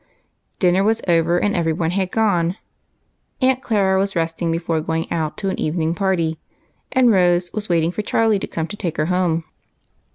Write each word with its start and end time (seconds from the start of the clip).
Dinner 0.57 0.83
was 0.83 1.03
over, 1.07 1.37
and 1.37 1.55
every 1.55 1.73
one 1.73 1.91
had 1.91 2.09
gone. 2.09 2.55
Aunt 3.39 3.61
Clara 3.61 3.99
was 3.99 4.15
resting 4.15 4.51
before 4.51 4.81
going 4.81 5.05
out 5.11 5.37
to 5.37 5.49
an 5.49 5.59
evening 5.59 5.93
party, 5.93 6.39
and 6.91 7.11
Rose 7.11 7.53
was 7.53 7.69
waiting 7.69 7.91
for 7.91 8.01
Charlie 8.01 8.39
to 8.39 8.47
come 8.47 8.63
and 8.67 8.79
take 8.79 8.97
her 8.97 9.05
home. 9.13 9.43